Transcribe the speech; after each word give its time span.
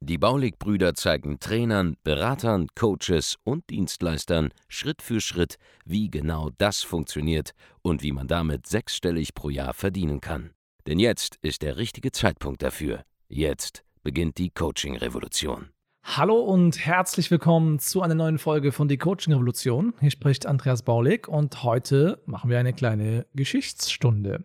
Die 0.00 0.18
Baulig-Brüder 0.18 0.94
zeigen 0.94 1.40
Trainern, 1.40 1.96
Beratern, 2.04 2.68
Coaches 2.74 3.36
und 3.44 3.68
Dienstleistern 3.70 4.50
Schritt 4.68 5.02
für 5.02 5.20
Schritt, 5.20 5.56
wie 5.84 6.10
genau 6.10 6.50
das 6.58 6.82
funktioniert 6.82 7.52
und 7.82 8.02
wie 8.02 8.12
man 8.12 8.28
damit 8.28 8.66
sechsstellig 8.66 9.34
pro 9.34 9.50
Jahr 9.50 9.74
verdienen 9.74 10.20
kann. 10.20 10.50
Denn 10.86 10.98
jetzt 10.98 11.36
ist 11.42 11.62
der 11.62 11.76
richtige 11.76 12.12
Zeitpunkt 12.12 12.62
dafür. 12.62 13.02
Jetzt 13.28 13.84
beginnt 14.02 14.38
die 14.38 14.50
Coaching-Revolution. 14.50 15.68
Hallo 16.16 16.40
und 16.40 16.78
herzlich 16.86 17.30
willkommen 17.30 17.78
zu 17.78 18.00
einer 18.00 18.14
neuen 18.14 18.38
Folge 18.38 18.72
von 18.72 18.88
Die 18.88 18.96
Coaching 18.96 19.34
Revolution. 19.34 19.92
Hier 20.00 20.10
spricht 20.10 20.46
Andreas 20.46 20.82
Baulig 20.82 21.28
und 21.28 21.62
heute 21.62 22.22
machen 22.24 22.48
wir 22.48 22.58
eine 22.58 22.72
kleine 22.72 23.26
Geschichtsstunde. 23.34 24.44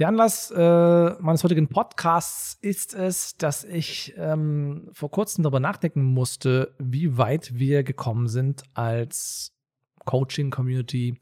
Der 0.00 0.08
Anlass 0.08 0.50
äh, 0.50 1.10
meines 1.20 1.44
heutigen 1.44 1.68
Podcasts 1.68 2.58
ist 2.60 2.94
es, 2.94 3.36
dass 3.36 3.62
ich 3.62 4.12
ähm, 4.16 4.90
vor 4.92 5.08
kurzem 5.08 5.44
darüber 5.44 5.60
nachdenken 5.60 6.02
musste, 6.02 6.74
wie 6.80 7.16
weit 7.16 7.56
wir 7.56 7.84
gekommen 7.84 8.26
sind 8.26 8.64
als 8.74 9.52
Coaching-Community 10.04 11.20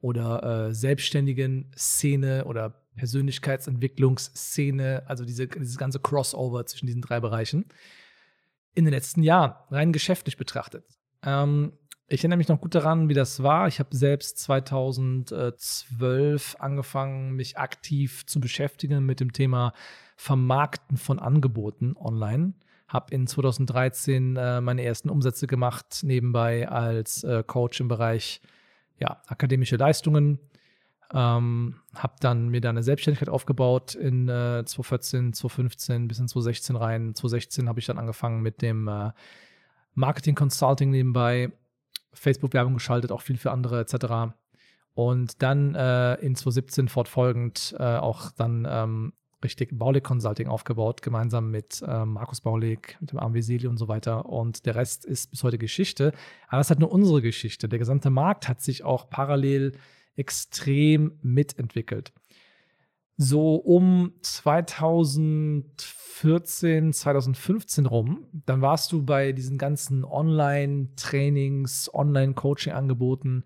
oder 0.00 0.68
äh, 0.68 0.74
selbstständigen 0.74 1.70
Szene 1.76 2.46
oder 2.46 2.86
Persönlichkeitsentwicklungsszene, 2.96 5.02
also 5.06 5.26
diese, 5.26 5.46
dieses 5.46 5.76
ganze 5.76 6.00
Crossover 6.00 6.64
zwischen 6.64 6.86
diesen 6.86 7.02
drei 7.02 7.20
Bereichen, 7.20 7.66
in 8.74 8.86
den 8.86 8.94
letzten 8.94 9.22
Jahren, 9.22 9.56
rein 9.70 9.92
geschäftlich 9.92 10.38
betrachtet. 10.38 10.86
Ähm, 11.22 11.74
ich 12.08 12.20
erinnere 12.20 12.36
mich 12.36 12.48
noch 12.48 12.60
gut 12.60 12.74
daran, 12.74 13.08
wie 13.08 13.14
das 13.14 13.42
war. 13.42 13.66
Ich 13.66 13.78
habe 13.80 13.96
selbst 13.96 14.38
2012 14.38 16.56
angefangen, 16.60 17.32
mich 17.32 17.58
aktiv 17.58 18.24
zu 18.26 18.38
beschäftigen 18.38 19.04
mit 19.04 19.18
dem 19.18 19.32
Thema 19.32 19.72
Vermarkten 20.16 20.98
von 20.98 21.18
Angeboten 21.18 21.96
online. 21.96 22.52
Habe 22.86 23.12
in 23.12 23.26
2013 23.26 24.36
äh, 24.36 24.60
meine 24.60 24.84
ersten 24.84 25.10
Umsätze 25.10 25.48
gemacht, 25.48 26.04
nebenbei 26.04 26.68
als 26.68 27.24
äh, 27.24 27.42
Coach 27.44 27.80
im 27.80 27.88
Bereich 27.88 28.40
ja, 28.98 29.20
akademische 29.26 29.74
Leistungen. 29.76 30.38
Ähm, 31.12 31.80
habe 31.94 32.14
dann 32.20 32.50
mir 32.50 32.60
da 32.60 32.70
eine 32.70 32.84
Selbstständigkeit 32.84 33.28
aufgebaut 33.28 33.96
in 33.96 34.28
äh, 34.28 34.62
2014, 34.64 35.32
2015 35.32 36.06
bis 36.06 36.20
in 36.20 36.28
2016 36.28 36.76
rein. 36.76 37.16
2016 37.16 37.68
habe 37.68 37.80
ich 37.80 37.86
dann 37.86 37.98
angefangen 37.98 38.42
mit 38.42 38.62
dem 38.62 38.86
äh, 38.86 39.10
Marketing 39.94 40.36
Consulting 40.36 40.90
nebenbei 40.90 41.50
Facebook-Werbung 42.18 42.74
geschaltet, 42.74 43.12
auch 43.12 43.22
viel 43.22 43.36
für 43.36 43.50
andere 43.50 43.80
etc. 43.80 44.34
Und 44.94 45.42
dann 45.42 45.74
äh, 45.74 46.14
in 46.16 46.34
2017 46.34 46.88
fortfolgend 46.88 47.74
äh, 47.78 47.82
auch 47.82 48.30
dann 48.30 48.66
ähm, 48.68 49.12
richtig 49.44 49.78
Baulig 49.78 50.02
Consulting 50.02 50.48
aufgebaut, 50.48 51.02
gemeinsam 51.02 51.50
mit 51.50 51.82
äh, 51.86 52.04
Markus 52.04 52.40
Baulig, 52.40 52.96
mit 53.00 53.12
dem 53.12 53.18
Arm 53.18 53.34
Veseli 53.34 53.66
und 53.66 53.76
so 53.76 53.88
weiter. 53.88 54.26
Und 54.26 54.66
der 54.66 54.74
Rest 54.74 55.04
ist 55.04 55.30
bis 55.30 55.44
heute 55.44 55.58
Geschichte. 55.58 56.12
Aber 56.48 56.58
das 56.58 56.70
halt 56.70 56.80
nur 56.80 56.90
unsere 56.90 57.22
Geschichte. 57.22 57.68
Der 57.68 57.78
gesamte 57.78 58.10
Markt 58.10 58.48
hat 58.48 58.60
sich 58.60 58.84
auch 58.84 59.10
parallel 59.10 59.72
extrem 60.16 61.18
mitentwickelt 61.22 62.12
so 63.16 63.56
um 63.56 64.12
2014, 64.20 66.92
2015 66.92 67.86
rum, 67.86 68.26
dann 68.44 68.60
warst 68.60 68.92
du 68.92 69.02
bei 69.02 69.32
diesen 69.32 69.58
ganzen 69.58 70.04
Online-Trainings, 70.04 71.92
Online-Coaching-Angeboten. 71.94 73.44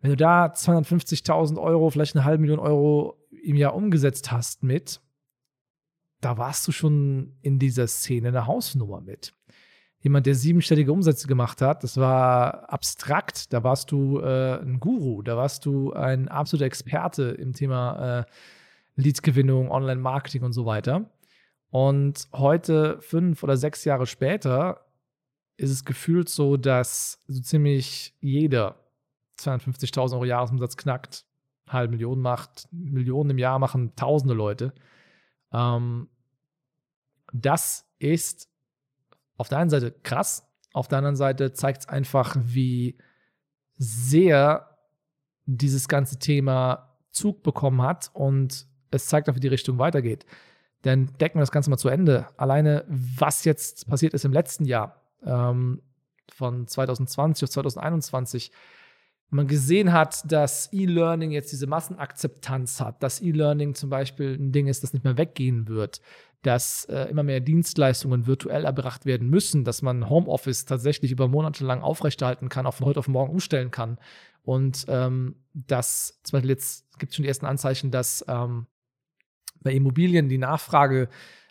Wenn 0.00 0.10
du 0.10 0.16
da 0.16 0.46
250.000 0.46 1.60
Euro, 1.60 1.90
vielleicht 1.90 2.14
eine 2.14 2.24
halbe 2.24 2.42
Million 2.42 2.60
Euro 2.60 3.18
im 3.42 3.56
Jahr 3.56 3.74
umgesetzt 3.74 4.30
hast 4.30 4.62
mit, 4.62 5.00
da 6.20 6.38
warst 6.38 6.68
du 6.68 6.72
schon 6.72 7.36
in 7.42 7.58
dieser 7.58 7.88
Szene 7.88 8.28
eine 8.28 8.46
Hausnummer 8.46 9.00
mit. 9.00 9.34
Jemand, 10.00 10.26
der 10.26 10.36
siebenstellige 10.36 10.92
Umsätze 10.92 11.26
gemacht 11.26 11.60
hat, 11.60 11.82
das 11.82 11.96
war 11.96 12.72
abstrakt. 12.72 13.52
Da 13.52 13.64
warst 13.64 13.90
du 13.90 14.20
äh, 14.20 14.60
ein 14.60 14.78
Guru, 14.78 15.22
da 15.22 15.36
warst 15.36 15.66
du 15.66 15.92
ein 15.92 16.28
absoluter 16.28 16.66
Experte 16.66 17.30
im 17.30 17.52
Thema 17.52 18.20
äh, 18.20 18.24
Leadsgewinnung, 18.98 19.70
Online-Marketing 19.70 20.42
und 20.42 20.52
so 20.52 20.66
weiter. 20.66 21.08
Und 21.70 22.28
heute, 22.32 23.00
fünf 23.00 23.42
oder 23.42 23.56
sechs 23.56 23.84
Jahre 23.84 24.06
später, 24.06 24.86
ist 25.56 25.70
es 25.70 25.84
gefühlt 25.84 26.28
so, 26.28 26.56
dass 26.56 27.22
so 27.28 27.40
ziemlich 27.40 28.14
jeder 28.20 28.76
250.000 29.38 30.14
Euro 30.14 30.24
Jahresumsatz 30.24 30.76
knackt, 30.76 31.26
halbe 31.68 31.92
Million 31.92 32.20
macht, 32.20 32.68
Millionen 32.72 33.30
im 33.30 33.38
Jahr 33.38 33.58
machen 33.58 33.94
tausende 33.94 34.34
Leute. 34.34 34.72
Ähm, 35.52 36.08
das 37.32 37.86
ist 37.98 38.48
auf 39.36 39.48
der 39.48 39.58
einen 39.58 39.70
Seite 39.70 39.92
krass, 39.92 40.48
auf 40.72 40.88
der 40.88 40.98
anderen 40.98 41.16
Seite 41.16 41.52
zeigt 41.52 41.82
es 41.82 41.88
einfach, 41.88 42.36
wie 42.40 42.98
sehr 43.76 44.78
dieses 45.44 45.88
ganze 45.88 46.18
Thema 46.18 46.96
Zug 47.10 47.42
bekommen 47.42 47.82
hat 47.82 48.10
und 48.12 48.67
es 48.90 49.06
zeigt 49.06 49.28
auch, 49.28 49.34
wie 49.34 49.40
die 49.40 49.48
Richtung 49.48 49.78
weitergeht. 49.78 50.24
Denn 50.84 51.12
decken 51.20 51.38
wir 51.38 51.42
das 51.42 51.50
Ganze 51.50 51.70
mal 51.70 51.76
zu 51.76 51.88
Ende. 51.88 52.26
Alleine, 52.36 52.84
was 52.88 53.44
jetzt 53.44 53.88
passiert 53.88 54.14
ist 54.14 54.24
im 54.24 54.32
letzten 54.32 54.64
Jahr, 54.64 55.02
ähm, 55.24 55.82
von 56.32 56.66
2020 56.66 57.44
auf 57.44 57.50
2021, 57.50 58.52
man 59.30 59.46
gesehen 59.46 59.92
hat, 59.92 60.30
dass 60.30 60.72
E-Learning 60.72 61.32
jetzt 61.32 61.52
diese 61.52 61.66
Massenakzeptanz 61.66 62.80
hat, 62.80 63.02
dass 63.02 63.20
E-Learning 63.20 63.74
zum 63.74 63.90
Beispiel 63.90 64.36
ein 64.38 64.52
Ding 64.52 64.68
ist, 64.68 64.82
das 64.82 64.94
nicht 64.94 65.04
mehr 65.04 65.18
weggehen 65.18 65.68
wird, 65.68 66.00
dass 66.42 66.84
äh, 66.86 67.04
immer 67.10 67.22
mehr 67.22 67.40
Dienstleistungen 67.40 68.26
virtuell 68.26 68.64
erbracht 68.64 69.04
werden 69.04 69.28
müssen, 69.28 69.64
dass 69.64 69.82
man 69.82 70.08
Homeoffice 70.08 70.64
tatsächlich 70.64 71.10
über 71.10 71.28
Monate 71.28 71.64
lang 71.64 71.82
aufrechterhalten 71.82 72.48
kann, 72.48 72.66
auch 72.66 72.74
von 72.74 72.86
heute 72.86 73.00
auf 73.00 73.08
morgen 73.08 73.32
umstellen 73.32 73.70
kann. 73.70 73.98
Und 74.44 74.86
ähm, 74.88 75.36
dass 75.52 76.20
zum 76.22 76.36
Beispiel 76.36 76.50
jetzt 76.50 76.86
gibt 76.98 77.10
es 77.10 77.16
schon 77.16 77.24
die 77.24 77.28
ersten 77.28 77.46
Anzeichen, 77.46 77.90
dass 77.90 78.24
ähm, 78.28 78.66
bei 79.62 79.72
Immobilien 79.72 80.28
die 80.28 80.38
Nachfrage 80.38 81.08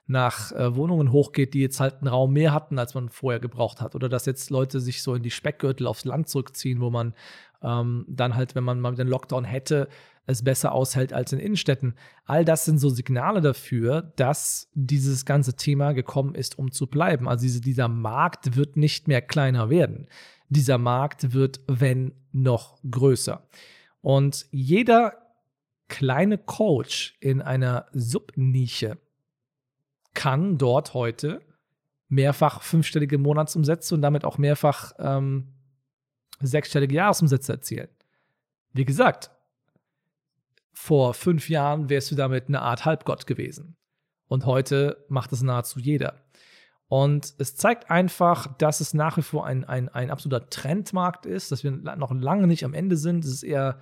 nach 0.07 0.53
äh, 0.53 0.75
Wohnungen 0.75 1.11
hochgeht, 1.11 1.53
die 1.53 1.59
jetzt 1.59 1.79
halt 1.79 1.95
einen 1.95 2.07
Raum 2.07 2.33
mehr 2.33 2.53
hatten, 2.53 2.79
als 2.79 2.95
man 2.95 3.09
vorher 3.09 3.39
gebraucht 3.39 3.81
hat. 3.81 3.93
Oder 3.93 4.07
dass 4.07 4.25
jetzt 4.25 4.49
Leute 4.49 4.79
sich 4.79 5.03
so 5.03 5.13
in 5.15 5.23
die 5.23 5.31
Speckgürtel 5.31 5.85
aufs 5.85 6.05
Land 6.05 6.29
zurückziehen, 6.29 6.79
wo 6.79 6.89
man 6.89 7.13
ähm, 7.61 8.05
dann 8.07 8.35
halt, 8.35 8.55
wenn 8.55 8.63
man 8.63 8.79
mal 8.79 8.95
den 8.95 9.07
Lockdown 9.07 9.43
hätte, 9.43 9.89
es 10.25 10.43
besser 10.43 10.73
aushält 10.73 11.13
als 11.13 11.33
in 11.33 11.39
Innenstädten. 11.39 11.95
All 12.25 12.45
das 12.45 12.65
sind 12.65 12.79
so 12.79 12.89
Signale 12.89 13.41
dafür, 13.41 14.13
dass 14.17 14.69
dieses 14.73 15.25
ganze 15.25 15.55
Thema 15.55 15.93
gekommen 15.93 16.35
ist, 16.35 16.57
um 16.59 16.71
zu 16.71 16.87
bleiben. 16.87 17.27
Also 17.27 17.43
diese, 17.43 17.61
dieser 17.61 17.87
Markt 17.87 18.55
wird 18.55 18.77
nicht 18.77 19.07
mehr 19.07 19.21
kleiner 19.21 19.69
werden. 19.69 20.07
Dieser 20.49 20.77
Markt 20.77 21.33
wird, 21.33 21.61
wenn 21.67 22.13
noch 22.31 22.77
größer. 22.89 23.47
Und 24.01 24.45
jeder 24.51 25.13
kleine 25.87 26.37
Coach 26.37 27.17
in 27.19 27.41
einer 27.41 27.87
Subnische 27.91 28.97
kann 30.13 30.57
dort 30.57 30.93
heute 30.93 31.41
mehrfach 32.09 32.61
fünfstellige 32.61 33.17
Monatsumsätze 33.17 33.95
und 33.95 34.01
damit 34.01 34.25
auch 34.25 34.37
mehrfach 34.37 34.93
ähm, 34.99 35.53
sechsstellige 36.39 36.95
Jahresumsätze 36.95 37.53
erzielen. 37.53 37.89
Wie 38.73 38.85
gesagt, 38.85 39.31
vor 40.73 41.13
fünf 41.13 41.49
Jahren 41.49 41.89
wärst 41.89 42.11
du 42.11 42.15
damit 42.15 42.47
eine 42.47 42.61
Art 42.61 42.85
Halbgott 42.85 43.27
gewesen. 43.27 43.75
Und 44.27 44.45
heute 44.45 45.05
macht 45.09 45.31
es 45.33 45.41
nahezu 45.41 45.79
jeder. 45.79 46.21
Und 46.87 47.33
es 47.39 47.55
zeigt 47.55 47.89
einfach, 47.89 48.55
dass 48.57 48.79
es 48.79 48.93
nach 48.93 49.17
wie 49.17 49.21
vor 49.21 49.45
ein, 49.45 49.65
ein, 49.65 49.89
ein 49.89 50.11
absoluter 50.11 50.49
Trendmarkt 50.49 51.25
ist, 51.25 51.51
dass 51.51 51.63
wir 51.63 51.71
noch 51.71 52.13
lange 52.13 52.47
nicht 52.47 52.63
am 52.63 52.73
Ende 52.73 52.95
sind. 52.95 53.25
Es 53.25 53.31
ist 53.31 53.43
eher 53.43 53.79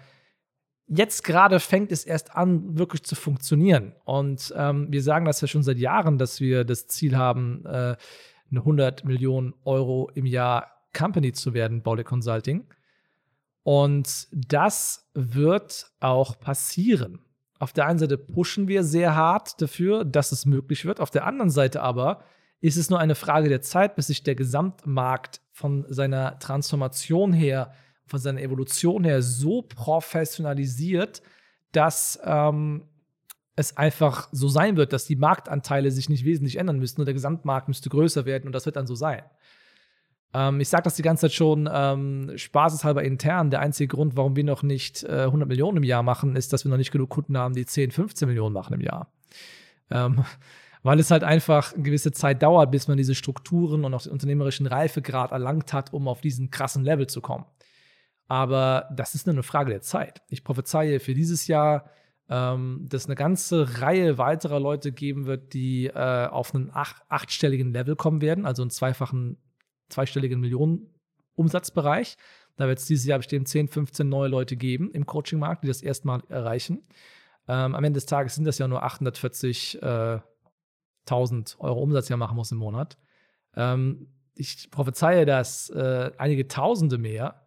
jetzt 0.87 1.23
gerade 1.23 1.59
fängt 1.59 1.91
es 1.91 2.03
erst 2.03 2.35
an, 2.35 2.77
wirklich 2.77 3.03
zu 3.03 3.15
funktionieren. 3.15 3.93
Und 4.05 4.53
ähm, 4.55 4.87
wir 4.91 5.01
sagen 5.01 5.25
das 5.25 5.41
ja 5.41 5.47
schon 5.47 5.63
seit 5.63 5.77
Jahren, 5.77 6.17
dass 6.17 6.39
wir 6.39 6.63
das 6.63 6.87
Ziel 6.87 7.17
haben, 7.17 7.65
äh, 7.65 7.95
eine 8.51 8.59
100 8.59 9.05
Millionen 9.05 9.53
Euro 9.63 10.09
im 10.13 10.25
Jahr 10.25 10.71
Company 10.93 11.33
zu 11.33 11.53
werden, 11.53 11.81
Baule 11.81 12.03
Consulting. 12.03 12.65
Und 13.63 14.27
das 14.31 15.09
wird 15.13 15.87
auch 15.99 16.39
passieren. 16.39 17.19
Auf 17.57 17.73
der 17.73 17.87
einen 17.87 17.99
Seite 17.99 18.17
pushen 18.17 18.67
wir 18.67 18.83
sehr 18.83 19.15
hart 19.15 19.61
dafür, 19.61 20.05
dass 20.05 20.31
es 20.31 20.45
möglich 20.45 20.85
wird. 20.85 20.99
Auf 20.99 21.09
der 21.09 21.25
anderen 21.25 21.49
Seite 21.49 21.81
aber 21.81 22.23
ist 22.61 22.77
es 22.77 22.89
nur 22.89 22.99
eine 22.99 23.15
Frage 23.15 23.49
der 23.49 23.61
Zeit, 23.61 23.95
bis 23.95 24.07
sich 24.07 24.23
der 24.23 24.35
Gesamtmarkt 24.35 25.41
von 25.51 25.85
seiner 25.89 26.37
Transformation 26.39 27.33
her 27.33 27.71
von 28.07 28.19
seiner 28.19 28.41
Evolution 28.41 29.03
her 29.03 29.21
so 29.21 29.61
professionalisiert, 29.63 31.21
dass 31.71 32.19
ähm, 32.23 32.83
es 33.55 33.77
einfach 33.77 34.27
so 34.31 34.47
sein 34.47 34.77
wird, 34.77 34.93
dass 34.93 35.05
die 35.05 35.15
Marktanteile 35.15 35.91
sich 35.91 36.09
nicht 36.09 36.25
wesentlich 36.25 36.57
ändern 36.57 36.79
müssten 36.79 37.01
und 37.01 37.05
der 37.05 37.13
Gesamtmarkt 37.13 37.67
müsste 37.67 37.89
größer 37.89 38.25
werden 38.25 38.47
und 38.47 38.51
das 38.53 38.65
wird 38.65 38.75
dann 38.75 38.87
so 38.87 38.95
sein. 38.95 39.23
Ähm, 40.33 40.59
ich 40.59 40.67
sage 40.67 40.83
das 40.83 40.95
die 40.95 41.01
ganze 41.01 41.21
Zeit 41.21 41.33
schon 41.33 41.69
ähm, 41.71 42.33
spaßeshalber 42.35 43.03
intern. 43.03 43.49
Der 43.51 43.61
einzige 43.61 43.95
Grund, 43.95 44.17
warum 44.17 44.35
wir 44.35 44.43
noch 44.43 44.63
nicht 44.63 45.03
äh, 45.03 45.23
100 45.23 45.47
Millionen 45.47 45.77
im 45.77 45.83
Jahr 45.83 46.03
machen, 46.03 46.35
ist, 46.35 46.51
dass 46.51 46.65
wir 46.65 46.69
noch 46.69 46.77
nicht 46.77 46.91
genug 46.91 47.09
Kunden 47.09 47.37
haben, 47.37 47.55
die 47.55 47.65
10, 47.65 47.91
15 47.91 48.27
Millionen 48.27 48.53
machen 48.53 48.73
im 48.73 48.81
Jahr. 48.81 49.11
Ähm, 49.89 50.25
weil 50.83 50.99
es 50.99 51.09
halt 51.09 51.23
einfach 51.23 51.73
eine 51.73 51.83
gewisse 51.83 52.11
Zeit 52.11 52.43
dauert, 52.43 52.69
bis 52.69 52.87
man 52.87 52.97
diese 52.97 53.15
Strukturen 53.15 53.85
und 53.85 53.93
auch 53.93 54.03
den 54.03 54.11
unternehmerischen 54.11 54.67
Reifegrad 54.67 55.31
erlangt 55.31 55.73
hat, 55.73 55.93
um 55.93 56.07
auf 56.07 56.21
diesen 56.21 56.51
krassen 56.51 56.83
Level 56.83 57.07
zu 57.07 57.21
kommen. 57.21 57.45
Aber 58.27 58.89
das 58.93 59.15
ist 59.15 59.27
nur 59.27 59.35
eine 59.35 59.43
Frage 59.43 59.71
der 59.71 59.81
Zeit. 59.81 60.23
Ich 60.29 60.43
prophezeie 60.43 60.99
für 60.99 61.13
dieses 61.13 61.47
Jahr, 61.47 61.89
ähm, 62.27 62.85
dass 62.89 63.05
eine 63.05 63.15
ganze 63.15 63.81
Reihe 63.81 64.17
weiterer 64.17 64.59
Leute 64.59 64.91
geben 64.91 65.25
wird, 65.25 65.53
die 65.53 65.87
äh, 65.87 66.27
auf 66.27 66.55
einen 66.55 66.71
acht, 66.73 67.03
achtstelligen 67.07 67.71
Level 67.71 67.95
kommen 67.95 68.21
werden, 68.21 68.45
also 68.45 68.63
einen 68.63 68.71
zweifachen, 68.71 69.37
zweistelligen 69.89 70.39
Millionen-Umsatzbereich. 70.39 72.17
Da 72.55 72.67
wird 72.67 72.79
es 72.79 72.85
dieses 72.85 73.05
Jahr 73.05 73.19
bestimmt 73.19 73.47
10, 73.47 73.67
15 73.67 74.09
neue 74.09 74.29
Leute 74.29 74.55
geben 74.55 74.89
im 74.91 75.05
Coaching-Markt, 75.05 75.63
die 75.63 75.67
das 75.67 75.83
erstmal 75.83 76.23
erreichen. 76.29 76.87
Ähm, 77.47 77.75
am 77.75 77.83
Ende 77.83 77.97
des 77.97 78.07
Tages 78.07 78.35
sind 78.35 78.45
das 78.45 78.57
ja 78.57 78.67
nur 78.67 78.81
840 78.81 79.83
äh, 79.83 80.19
1000 81.05 81.57
Euro 81.59 81.79
Umsatz 81.81 82.09
ja 82.09 82.17
machen 82.17 82.35
muss 82.35 82.51
im 82.51 82.57
Monat. 82.57 82.97
Ähm, 83.55 84.07
ich 84.33 84.69
prophezeie, 84.71 85.25
dass 85.25 85.69
äh, 85.69 86.11
einige 86.17 86.47
Tausende 86.47 86.97
mehr 86.97 87.44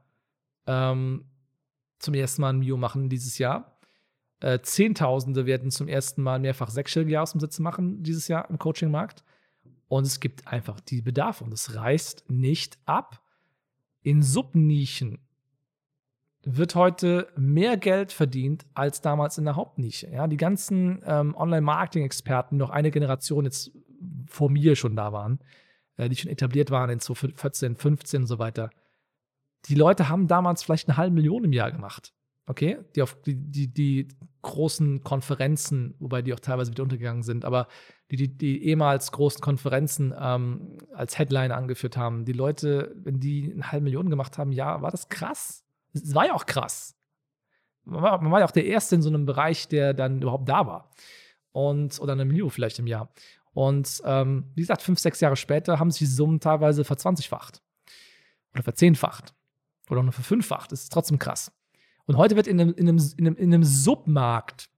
ähm, 0.68 1.24
zum 1.98 2.14
ersten 2.14 2.42
Mal 2.42 2.50
ein 2.50 2.58
Mio 2.60 2.76
machen 2.76 3.08
dieses 3.08 3.38
Jahr. 3.38 3.78
Äh, 4.40 4.60
Zehntausende 4.60 5.46
werden 5.46 5.72
zum 5.72 5.88
ersten 5.88 6.22
Mal 6.22 6.38
mehrfach 6.38 6.70
sechsstellige 6.70 7.12
Jahresumsätze 7.14 7.60
machen 7.60 8.04
dieses 8.04 8.28
Jahr 8.28 8.48
im 8.48 8.58
Coaching-Markt. 8.58 9.24
Und 9.88 10.06
es 10.06 10.20
gibt 10.20 10.46
einfach 10.46 10.78
die 10.80 11.02
Bedarfe 11.02 11.42
und 11.42 11.52
es 11.52 11.74
reißt 11.74 12.30
nicht 12.30 12.78
ab. 12.84 13.20
In 14.02 14.22
Subnischen 14.22 15.18
wird 16.44 16.74
heute 16.74 17.28
mehr 17.36 17.76
Geld 17.76 18.12
verdient 18.12 18.64
als 18.74 19.00
damals 19.00 19.38
in 19.38 19.44
der 19.44 19.56
Hauptnische. 19.56 20.08
Ja, 20.08 20.28
die 20.28 20.36
ganzen 20.36 21.02
ähm, 21.04 21.34
Online-Marketing-Experten, 21.34 22.56
noch 22.56 22.70
eine 22.70 22.90
Generation 22.90 23.44
jetzt 23.44 23.72
vor 24.26 24.50
mir 24.50 24.76
schon 24.76 24.94
da 24.94 25.12
waren, 25.12 25.40
äh, 25.96 26.08
die 26.08 26.16
schon 26.16 26.30
etabliert 26.30 26.70
waren 26.70 26.90
in 26.90 27.00
2014, 27.00 27.76
15 27.76 28.22
und 28.22 28.26
so 28.28 28.38
weiter. 28.38 28.70
Die 29.68 29.74
Leute 29.74 30.08
haben 30.08 30.26
damals 30.26 30.62
vielleicht 30.62 30.88
eine 30.88 30.96
halbe 30.96 31.14
Million 31.14 31.44
im 31.44 31.52
Jahr 31.52 31.70
gemacht. 31.70 32.12
Okay? 32.46 32.78
Die 32.96 33.02
auf 33.02 33.20
die, 33.22 33.34
die, 33.36 33.72
die 33.72 34.08
großen 34.42 35.02
Konferenzen, 35.02 35.94
wobei 35.98 36.22
die 36.22 36.32
auch 36.32 36.40
teilweise 36.40 36.70
wieder 36.70 36.82
untergegangen 36.82 37.22
sind, 37.22 37.44
aber 37.44 37.68
die, 38.10 38.16
die, 38.16 38.38
die 38.38 38.64
ehemals 38.64 39.12
großen 39.12 39.40
Konferenzen 39.42 40.14
ähm, 40.18 40.78
als 40.94 41.18
Headline 41.18 41.52
angeführt 41.52 41.96
haben, 41.96 42.24
die 42.24 42.32
Leute, 42.32 42.94
wenn 42.96 43.20
die 43.20 43.52
eine 43.52 43.70
halbe 43.70 43.84
Million 43.84 44.08
gemacht 44.08 44.38
haben, 44.38 44.52
ja, 44.52 44.80
war 44.80 44.90
das 44.90 45.10
krass. 45.10 45.64
Es 45.92 46.14
war 46.14 46.26
ja 46.26 46.34
auch 46.34 46.46
krass. 46.46 46.96
Man 47.84 48.02
war, 48.02 48.20
man 48.22 48.32
war, 48.32 48.40
ja 48.40 48.46
auch 48.46 48.50
der 48.50 48.66
Erste 48.66 48.94
in 48.94 49.02
so 49.02 49.08
einem 49.08 49.26
Bereich, 49.26 49.68
der 49.68 49.92
dann 49.92 50.22
überhaupt 50.22 50.48
da 50.48 50.66
war. 50.66 50.90
Und, 51.52 52.00
oder 52.00 52.12
eine 52.12 52.24
Million 52.24 52.50
vielleicht 52.50 52.78
im 52.78 52.86
Jahr. 52.86 53.12
Und 53.52 54.02
ähm, 54.04 54.44
wie 54.54 54.60
gesagt, 54.60 54.82
fünf, 54.82 54.98
sechs 55.00 55.20
Jahre 55.20 55.36
später 55.36 55.78
haben 55.78 55.90
sich 55.90 56.00
die 56.00 56.06
Summen 56.06 56.40
teilweise 56.40 56.84
verzwanzigfacht. 56.84 57.60
Oder 58.54 58.62
verzehnfacht. 58.62 59.34
Oder 59.88 60.02
nur 60.02 60.12
verfünffacht. 60.12 60.72
Das 60.72 60.82
ist 60.82 60.92
trotzdem 60.92 61.18
krass. 61.18 61.52
Und 62.06 62.16
heute 62.16 62.36
wird 62.36 62.46
in 62.46 62.60
einem, 62.60 62.74
in 62.74 62.88
einem, 62.88 63.12
in 63.16 63.26
einem, 63.26 63.36
in 63.36 63.54
einem 63.54 63.64
Submarkt, 63.64 64.70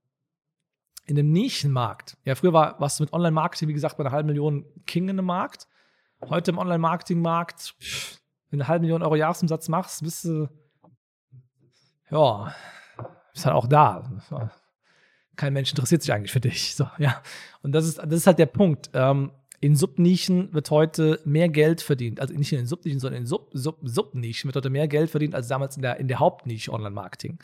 in 1.05 1.17
einem 1.17 1.31
Nischenmarkt, 1.31 2.17
ja, 2.25 2.35
früher 2.35 2.53
war 2.53 2.79
was 2.79 2.99
mit 2.99 3.11
Online-Marketing, 3.11 3.67
wie 3.67 3.73
gesagt, 3.73 3.97
bei 3.97 4.03
einer 4.03 4.11
halben 4.11 4.27
Million 4.27 4.65
King 4.85 5.05
in 5.05 5.11
einem 5.11 5.25
Markt. 5.25 5.67
Heute 6.29 6.51
im 6.51 6.57
Online-Marketing-Markt, 6.57 7.75
wenn 8.49 8.59
du 8.59 8.63
eine 8.63 8.67
halbe 8.67 8.83
Million 8.83 9.01
Euro 9.01 9.15
Jahresumsatz 9.15 9.69
machst, 9.69 10.03
bist 10.03 10.25
du 10.25 10.49
ja, 12.11 12.53
ist 13.33 13.45
halt 13.45 13.55
auch 13.55 13.67
da. 13.67 14.03
Kein 15.37 15.53
Mensch 15.53 15.71
interessiert 15.71 16.01
sich 16.01 16.13
eigentlich 16.13 16.31
für 16.31 16.41
dich. 16.41 16.75
So, 16.75 16.87
ja. 16.97 17.21
Und 17.63 17.71
das 17.71 17.85
ist, 17.85 17.97
das 17.97 18.11
ist 18.11 18.27
halt 18.27 18.37
der 18.37 18.45
Punkt. 18.47 18.89
Ähm, 18.93 19.31
in 19.61 19.75
Subnischen 19.75 20.51
wird 20.53 20.71
heute 20.71 21.19
mehr 21.23 21.47
Geld 21.47 21.81
verdient. 21.81 22.19
Also 22.19 22.33
nicht 22.33 22.51
in 22.51 22.57
den 22.57 22.67
Subnischen, 22.67 22.99
sondern 22.99 23.21
in 23.21 23.27
Sub, 23.27 23.51
Sub, 23.53 23.77
Subnischen 23.83 24.47
wird 24.47 24.55
heute 24.55 24.71
mehr 24.71 24.87
Geld 24.87 25.11
verdient 25.11 25.35
als 25.35 25.47
damals 25.47 25.75
in 25.75 25.83
der, 25.83 25.99
in 25.99 26.07
der 26.07 26.19
Hauptnische 26.19 26.73
Online-Marketing. 26.73 27.37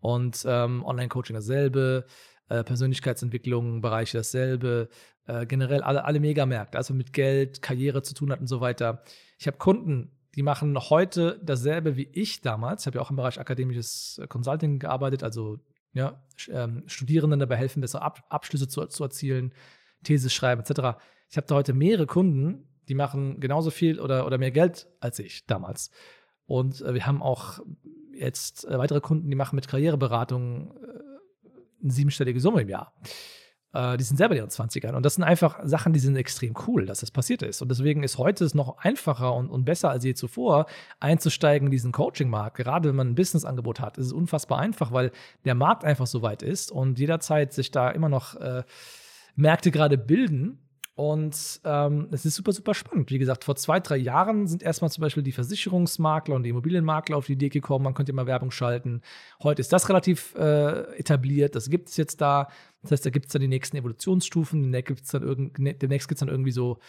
Und 0.00 0.44
ähm, 0.48 0.82
Online-Coaching 0.84 1.34
dasselbe, 1.34 2.06
äh, 2.48 2.64
Persönlichkeitsentwicklung, 2.64 3.82
Bereiche 3.82 4.16
dasselbe, 4.16 4.88
äh, 5.26 5.44
generell 5.44 5.82
alle, 5.82 6.06
alle 6.06 6.20
Megamärkte, 6.20 6.78
also 6.78 6.94
mit 6.94 7.12
Geld, 7.12 7.60
Karriere 7.60 8.00
zu 8.00 8.14
tun 8.14 8.32
hat 8.32 8.40
und 8.40 8.46
so 8.46 8.62
weiter. 8.62 9.02
Ich 9.38 9.46
habe 9.46 9.58
Kunden, 9.58 10.10
die 10.36 10.42
machen 10.42 10.78
heute 10.88 11.38
dasselbe 11.44 11.96
wie 11.96 12.08
ich 12.12 12.40
damals. 12.40 12.82
Ich 12.82 12.86
habe 12.86 12.96
ja 12.96 13.02
auch 13.02 13.10
im 13.10 13.16
Bereich 13.16 13.38
akademisches 13.38 14.18
äh, 14.22 14.26
Consulting 14.26 14.78
gearbeitet, 14.78 15.22
also 15.22 15.58
ja, 15.92 16.22
ähm, 16.50 16.84
Studierenden 16.86 17.40
dabei 17.40 17.56
helfen, 17.56 17.82
bessere 17.82 18.00
Ab 18.00 18.24
Abschlüsse 18.30 18.68
zu, 18.68 18.86
zu 18.86 19.02
erzielen, 19.02 19.52
These 20.02 20.30
schreiben 20.30 20.62
etc. 20.62 20.96
Ich 21.30 21.36
habe 21.36 21.46
da 21.46 21.54
heute 21.54 21.74
mehrere 21.74 22.06
Kunden, 22.06 22.68
die 22.88 22.94
machen 22.94 23.40
genauso 23.40 23.70
viel 23.70 24.00
oder, 24.00 24.26
oder 24.26 24.38
mehr 24.38 24.50
Geld 24.50 24.88
als 25.00 25.18
ich 25.18 25.46
damals. 25.46 25.90
Und 26.46 26.80
äh, 26.80 26.94
wir 26.94 27.06
haben 27.06 27.22
auch 27.22 27.60
jetzt 28.12 28.66
äh, 28.66 28.78
weitere 28.78 29.00
Kunden, 29.00 29.30
die 29.30 29.36
machen 29.36 29.56
mit 29.56 29.68
Karriereberatung 29.68 30.74
äh, 30.76 31.82
eine 31.82 31.92
siebenstellige 31.92 32.40
Summe 32.40 32.62
im 32.62 32.68
Jahr. 32.68 32.94
Äh, 33.74 33.98
die 33.98 34.04
sind 34.04 34.16
selber 34.16 34.34
in 34.34 34.40
ihren 34.40 34.50
20ern. 34.50 34.94
Und 34.94 35.04
das 35.04 35.16
sind 35.16 35.24
einfach 35.24 35.60
Sachen, 35.64 35.92
die 35.92 35.98
sind 35.98 36.16
extrem 36.16 36.54
cool, 36.66 36.86
dass 36.86 37.00
das 37.00 37.10
passiert 37.10 37.42
ist. 37.42 37.60
Und 37.60 37.68
deswegen 37.68 38.02
ist 38.02 38.16
heute 38.16 38.44
es 38.44 38.54
noch 38.54 38.78
einfacher 38.78 39.34
und, 39.34 39.50
und 39.50 39.64
besser 39.64 39.90
als 39.90 40.04
je 40.04 40.14
zuvor, 40.14 40.66
einzusteigen 41.00 41.66
in 41.66 41.72
diesen 41.72 41.92
Coaching-Markt. 41.92 42.56
Gerade 42.56 42.88
wenn 42.88 42.96
man 42.96 43.08
ein 43.08 43.14
Business-Angebot 43.14 43.80
hat, 43.80 43.98
ist 43.98 44.06
es 44.06 44.12
unfassbar 44.12 44.58
einfach, 44.58 44.92
weil 44.92 45.12
der 45.44 45.54
Markt 45.54 45.84
einfach 45.84 46.06
so 46.06 46.22
weit 46.22 46.42
ist 46.42 46.72
und 46.72 46.98
jederzeit 46.98 47.52
sich 47.52 47.70
da 47.70 47.90
immer 47.90 48.08
noch 48.08 48.34
äh, 48.36 48.64
Märkte 49.36 49.70
gerade 49.70 49.98
bilden 49.98 50.58
und 50.98 51.60
ähm, 51.64 52.08
es 52.10 52.26
ist 52.26 52.34
super, 52.34 52.50
super 52.50 52.74
spannend. 52.74 53.12
Wie 53.12 53.20
gesagt, 53.20 53.44
vor 53.44 53.54
zwei, 53.54 53.78
drei 53.78 53.96
Jahren 53.96 54.48
sind 54.48 54.64
erstmal 54.64 54.90
zum 54.90 55.02
Beispiel 55.02 55.22
die 55.22 55.30
Versicherungsmakler 55.30 56.34
und 56.34 56.42
die 56.42 56.50
Immobilienmakler 56.50 57.16
auf 57.16 57.26
die 57.26 57.34
Idee 57.34 57.50
gekommen, 57.50 57.84
man 57.84 57.94
könnte 57.94 58.10
immer 58.10 58.26
Werbung 58.26 58.50
schalten. 58.50 59.02
Heute 59.40 59.60
ist 59.60 59.72
das 59.72 59.88
relativ 59.88 60.34
äh, 60.34 60.98
etabliert, 60.98 61.54
das 61.54 61.70
gibt 61.70 61.88
es 61.88 61.96
jetzt 61.98 62.20
da. 62.20 62.48
Das 62.82 62.90
heißt, 62.90 63.06
da 63.06 63.10
gibt 63.10 63.26
es 63.26 63.32
dann 63.32 63.42
die 63.42 63.46
nächsten 63.46 63.76
Evolutionsstufen, 63.76 64.60
demnächst 64.60 64.88
gibt 64.88 65.04
es 65.04 65.10
dann, 65.12 65.22
irgend, 65.22 65.56
ne, 65.60 65.74
dann 65.74 66.28
irgendwie 66.28 66.50
so 66.50 66.80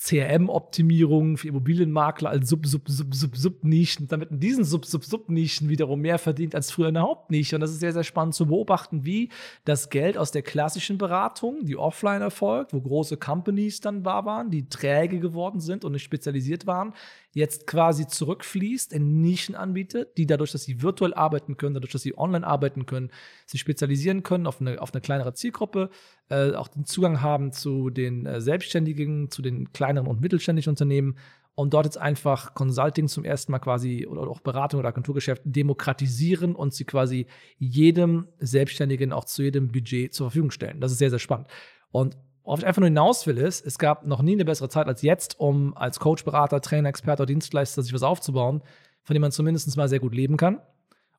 CRM-Optimierung 0.00 1.36
für 1.36 1.48
Immobilienmakler 1.48 2.30
als 2.30 2.48
Sub, 2.48 2.66
Sub, 2.66 2.88
Sub, 2.88 3.12
Sub, 3.12 3.36
Sub-Nischen, 3.36 4.06
damit 4.06 4.30
in 4.30 4.38
diesen 4.38 4.64
Sub, 4.64 4.86
Sub, 4.86 5.04
Sub-Nischen 5.04 5.68
wiederum 5.68 6.00
mehr 6.00 6.18
verdient 6.18 6.54
als 6.54 6.70
früher 6.70 6.88
in 6.88 6.94
der 6.94 7.02
Hauptnische. 7.02 7.56
Und 7.56 7.62
das 7.62 7.72
ist 7.72 7.80
sehr, 7.80 7.92
sehr 7.92 8.04
spannend 8.04 8.36
zu 8.36 8.46
beobachten, 8.46 9.04
wie 9.04 9.30
das 9.64 9.90
Geld 9.90 10.16
aus 10.16 10.30
der 10.30 10.42
klassischen 10.42 10.98
Beratung, 10.98 11.64
die 11.64 11.76
offline 11.76 12.22
erfolgt, 12.22 12.72
wo 12.72 12.80
große 12.80 13.16
Companies 13.16 13.80
dann 13.80 14.04
da 14.04 14.24
waren, 14.24 14.50
die 14.50 14.68
träge 14.68 15.18
geworden 15.18 15.60
sind 15.60 15.84
und 15.84 15.92
nicht 15.92 16.04
spezialisiert 16.04 16.68
waren, 16.68 16.94
jetzt 17.32 17.66
quasi 17.66 18.06
zurückfließt 18.06 18.92
in 18.92 19.20
Nischen 19.20 19.56
anbietet, 19.56 20.16
die 20.16 20.26
dadurch, 20.26 20.52
dass 20.52 20.62
sie 20.62 20.80
virtuell 20.80 21.14
arbeiten 21.14 21.56
können, 21.56 21.74
dadurch, 21.74 21.92
dass 21.92 22.02
sie 22.02 22.16
online 22.16 22.46
arbeiten 22.46 22.86
können, 22.86 23.10
sich 23.46 23.60
spezialisieren 23.60 24.22
können 24.22 24.46
auf 24.46 24.60
eine, 24.60 24.80
auf 24.80 24.94
eine 24.94 25.00
kleinere 25.00 25.34
Zielgruppe, 25.34 25.90
äh, 26.30 26.52
auch 26.52 26.68
den 26.68 26.84
Zugang 26.84 27.20
haben 27.22 27.52
zu 27.52 27.90
den 27.90 28.26
äh, 28.26 28.40
Selbstständigen, 28.40 29.30
zu 29.30 29.42
den 29.42 29.72
kleineren 29.72 30.08
und 30.08 30.20
mittelständischen 30.20 30.70
Unternehmen 30.70 31.16
und 31.54 31.74
dort 31.74 31.86
jetzt 31.86 31.98
einfach 31.98 32.54
Consulting 32.54 33.08
zum 33.08 33.24
ersten 33.24 33.50
Mal 33.52 33.58
quasi 33.58 34.06
oder 34.06 34.22
auch 34.22 34.40
Beratung 34.40 34.80
oder 34.80 34.90
Agenturgeschäft 34.90 35.42
demokratisieren 35.44 36.54
und 36.54 36.72
sie 36.72 36.84
quasi 36.84 37.26
jedem 37.58 38.28
Selbstständigen 38.38 39.12
auch 39.12 39.24
zu 39.24 39.42
jedem 39.42 39.72
Budget 39.72 40.14
zur 40.14 40.30
Verfügung 40.30 40.50
stellen. 40.50 40.80
Das 40.80 40.92
ist 40.92 40.98
sehr, 40.98 41.10
sehr 41.10 41.18
spannend. 41.18 41.48
Und 41.90 42.16
Worauf 42.48 42.60
ich 42.60 42.66
einfach 42.66 42.80
nur 42.80 42.88
hinaus 42.88 43.26
will, 43.26 43.36
ist, 43.36 43.66
es 43.66 43.76
gab 43.78 44.06
noch 44.06 44.22
nie 44.22 44.32
eine 44.32 44.46
bessere 44.46 44.70
Zeit 44.70 44.86
als 44.86 45.02
jetzt, 45.02 45.38
um 45.38 45.76
als 45.76 46.00
Coach, 46.00 46.24
Berater, 46.24 46.62
Trainer, 46.62 46.88
Experte 46.88 47.24
oder 47.24 47.26
Dienstleister 47.26 47.82
sich 47.82 47.92
was 47.92 48.02
aufzubauen, 48.02 48.62
von 49.02 49.12
dem 49.12 49.20
man 49.20 49.32
zumindest 49.32 49.76
mal 49.76 49.86
sehr 49.86 50.00
gut 50.00 50.14
leben 50.14 50.38
kann. 50.38 50.58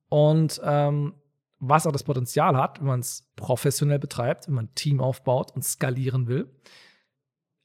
Und 0.10 0.60
ähm, 0.64 1.14
was 1.60 1.86
auch 1.86 1.92
das 1.92 2.04
Potenzial 2.04 2.56
hat, 2.56 2.80
wenn 2.80 2.88
man 2.88 3.02
es 3.02 3.30
professionell 3.36 4.00
betreibt, 4.00 4.48
wenn 4.48 4.56
man 4.56 4.66
ein 4.66 4.76
Team 4.76 5.02
aufbaut 5.02 5.52
und 5.56 5.64
skalieren 5.64 6.28
will, 6.28 6.50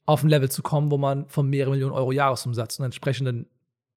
auf 0.05 0.23
ein 0.23 0.29
Level 0.29 0.51
zu 0.51 0.61
kommen, 0.61 0.91
wo 0.91 0.97
man 0.97 1.27
von 1.29 1.49
mehreren 1.49 1.71
Millionen 1.71 1.93
Euro 1.93 2.11
Jahresumsatz 2.11 2.77
und 2.79 2.85
entsprechenden 2.85 3.47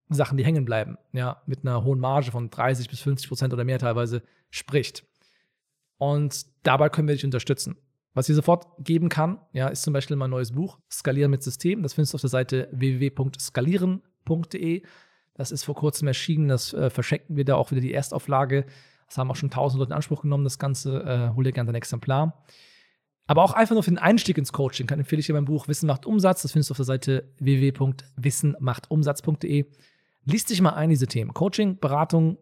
Sachen, 0.09 0.39
die 0.39 0.45
hängen 0.45 0.65
bleiben, 0.65 0.97
ja, 1.13 1.43
mit 1.47 1.67
einer 1.67 1.85
hohen 1.85 2.01
Marge 2.01 2.31
von 2.31 2.49
30 2.49 2.89
bis 2.89 3.01
50 3.01 3.29
Prozent 3.29 3.53
oder 3.53 3.65
mehr 3.65 3.79
teilweise 3.79 4.23
spricht. 4.51 5.05
Und 5.99 6.47
dabei 6.63 6.89
können 6.89 7.09
wir 7.09 7.15
dich 7.15 7.25
unterstützen. 7.25 7.77
Was 8.15 8.29
ich 8.29 8.37
sofort 8.37 8.67
geben 8.79 9.11
kann, 9.11 9.39
ja, 9.53 9.69
ist 9.69 9.83
zum 9.83 9.93
Beispiel 9.93 10.17
mein 10.17 10.31
neues 10.31 10.53
Buch, 10.53 10.79
Skalieren 10.91 11.31
mit 11.31 11.43
System. 11.43 11.83
Das 11.83 11.93
findest 11.95 12.15
du 12.15 12.17
auf 12.17 12.23
der 12.23 12.31
Seite 12.31 12.71
www.skalieren.de. 12.73 14.83
Das 15.35 15.53
ist 15.53 15.65
vor 15.65 15.75
kurzem 15.75 16.09
erschienen, 16.09 16.49
das 16.49 16.73
äh, 16.73 16.89
verschenken 16.91 17.37
wir 17.37 17.45
da 17.45 17.57
auch 17.57 17.71
wieder 17.71 17.83
die 17.83 17.93
Erstauflage. 17.93 18.65
Das 19.09 19.19
haben 19.19 19.31
auch 19.31 19.37
schon 19.37 19.51
tausend 19.51 19.81
Leute 19.81 19.91
in 19.91 19.97
Anspruch 19.97 20.23
genommen, 20.23 20.45
das 20.45 20.59
Ganze. 20.59 21.03
Äh, 21.03 21.29
hol 21.35 21.45
dir 21.45 21.53
gerne 21.53 21.67
dein 21.69 21.77
Exemplar. 21.77 22.43
Aber 23.27 23.43
auch 23.43 23.53
einfach 23.53 23.75
nur 23.75 23.83
für 23.83 23.91
den 23.91 23.99
Einstieg 23.99 24.39
ins 24.39 24.53
Coaching 24.53 24.87
kann 24.87 25.01
empfehle 25.01 25.21
ich 25.21 25.27
dir 25.27 25.35
mein 25.35 25.45
Buch 25.45 25.69
Wissen 25.69 25.87
macht 25.87 26.07
Umsatz. 26.07 26.41
Das 26.43 26.53
findest 26.53 26.71
du 26.71 26.73
auf 26.73 26.79
der 26.79 26.87
Seite 26.87 27.29
www.wissenmachtumsatz.de. 27.39 29.67
Lies 30.25 30.47
dich 30.47 30.63
mal 30.63 30.75
ein, 30.75 30.91
diese 30.91 31.07
Themen. 31.07 31.33
Coaching, 31.35 31.79
Beratung, 31.79 32.39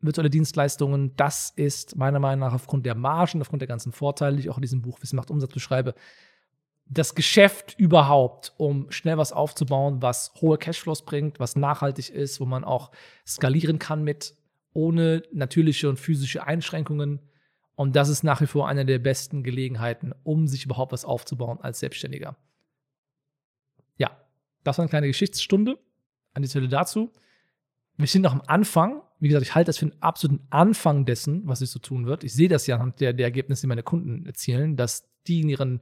virtuelle 0.00 0.30
Dienstleistungen, 0.30 1.14
das 1.16 1.52
ist 1.56 1.96
meiner 1.96 2.20
Meinung 2.20 2.46
nach 2.46 2.54
aufgrund 2.54 2.86
der 2.86 2.94
Margen, 2.94 3.40
aufgrund 3.40 3.62
der 3.62 3.68
ganzen 3.68 3.92
Vorteile, 3.92 4.36
die 4.36 4.42
ich 4.42 4.50
auch 4.50 4.58
in 4.58 4.62
diesem 4.62 4.82
Buch 4.82 5.00
Wissen 5.00 5.16
macht 5.16 5.30
Umsatz 5.30 5.52
beschreibe, 5.52 5.94
das 6.86 7.14
Geschäft 7.14 7.74
überhaupt, 7.78 8.52
um 8.58 8.90
schnell 8.90 9.16
was 9.16 9.32
aufzubauen, 9.32 10.02
was 10.02 10.32
hohe 10.40 10.58
Cashflows 10.58 11.04
bringt, 11.04 11.40
was 11.40 11.56
nachhaltig 11.56 12.10
ist, 12.10 12.40
wo 12.40 12.44
man 12.44 12.62
auch 12.62 12.90
skalieren 13.26 13.78
kann 13.78 14.04
mit, 14.04 14.34
ohne 14.74 15.22
natürliche 15.32 15.88
und 15.88 15.98
physische 15.98 16.46
Einschränkungen. 16.46 17.20
Und 17.76 17.96
das 17.96 18.08
ist 18.08 18.22
nach 18.22 18.40
wie 18.40 18.46
vor 18.46 18.68
eine 18.68 18.84
der 18.84 18.98
besten 18.98 19.42
Gelegenheiten, 19.42 20.12
um 20.22 20.46
sich 20.46 20.64
überhaupt 20.66 20.92
was 20.92 21.04
aufzubauen 21.04 21.58
als 21.60 21.80
Selbstständiger. 21.80 22.36
Ja, 23.96 24.10
das 24.62 24.76
war 24.76 24.82
eine 24.82 24.90
kleine 24.90 25.06
Geschichtsstunde 25.06 25.78
an 26.34 26.42
die 26.42 26.48
Stelle 26.48 26.68
dazu. 26.68 27.12
Wir 27.96 28.06
sind 28.08 28.22
noch 28.22 28.32
am 28.32 28.42
Anfang. 28.46 29.02
Wie 29.20 29.28
gesagt, 29.28 29.46
ich 29.46 29.54
halte 29.54 29.68
das 29.68 29.78
für 29.78 29.86
einen 29.86 30.02
absoluten 30.02 30.46
Anfang 30.50 31.04
dessen, 31.04 31.46
was 31.46 31.60
sich 31.60 31.70
so 31.70 31.78
tun 31.78 32.06
wird. 32.06 32.24
Ich 32.24 32.34
sehe 32.34 32.48
das 32.48 32.66
ja 32.66 32.74
anhand 32.74 33.00
der, 33.00 33.12
der 33.12 33.26
Ergebnisse, 33.26 33.62
die 33.62 33.68
meine 33.68 33.84
Kunden 33.84 34.26
erzielen, 34.26 34.76
dass 34.76 35.08
die 35.26 35.40
in 35.40 35.48
ihren 35.48 35.80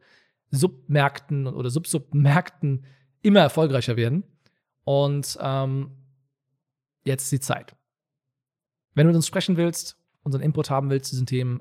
Submärkten 0.51 1.47
oder 1.47 1.71
Subsubmärkten 1.71 2.85
immer 3.23 3.41
erfolgreicher 3.41 3.97
werden. 3.97 4.25
Und 4.85 5.39
ähm, 5.41 5.93
jetzt 7.05 7.25
ist 7.25 7.33
die 7.33 7.41
Zeit. 7.41 7.75
Wenn 8.95 9.07
du 9.07 9.13
mit 9.13 9.17
uns 9.17 9.27
sprechen 9.27 9.57
willst, 9.57 9.97
unseren 10.23 10.43
Input 10.43 10.71
haben 10.71 10.91
willst 10.91 11.07
zu 11.07 11.17
diesen 11.17 11.27
Themen, 11.27 11.61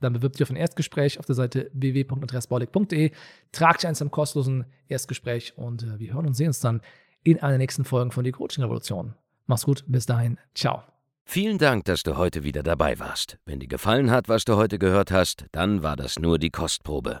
dann 0.00 0.14
bewirb 0.14 0.32
dich 0.32 0.42
auf 0.42 0.50
ein 0.50 0.56
Erstgespräch 0.56 1.18
auf 1.18 1.26
der 1.26 1.34
Seite 1.34 1.70
www.andreasbaulig.de. 1.74 3.12
Trag 3.52 3.78
dich 3.78 3.86
ein 3.86 3.94
zum 3.94 4.10
kostenlosen 4.10 4.64
Erstgespräch 4.88 5.56
und 5.56 5.82
äh, 5.82 5.98
wir 5.98 6.14
hören 6.14 6.26
und 6.26 6.34
sehen 6.34 6.48
uns 6.48 6.60
dann 6.60 6.80
in 7.22 7.40
einer 7.40 7.58
nächsten 7.58 7.84
Folge 7.84 8.12
von 8.12 8.24
Die 8.24 8.32
Coaching 8.32 8.64
Revolution. 8.64 9.14
Mach's 9.46 9.64
gut, 9.64 9.84
bis 9.86 10.06
dahin, 10.06 10.38
ciao. 10.54 10.82
Vielen 11.24 11.58
Dank, 11.58 11.84
dass 11.84 12.02
du 12.02 12.16
heute 12.16 12.42
wieder 12.44 12.62
dabei 12.62 12.98
warst. 12.98 13.38
Wenn 13.44 13.60
dir 13.60 13.68
gefallen 13.68 14.10
hat, 14.10 14.28
was 14.28 14.44
du 14.44 14.56
heute 14.56 14.78
gehört 14.78 15.12
hast, 15.12 15.46
dann 15.52 15.82
war 15.82 15.96
das 15.96 16.18
nur 16.18 16.38
die 16.38 16.50
Kostprobe. 16.50 17.20